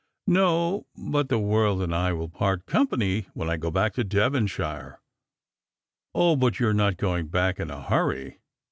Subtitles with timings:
[0.25, 4.99] "No; but the world and I will part company when I go back to Devonshire.""
[6.15, 8.39] O, but you're not going back in a hurry.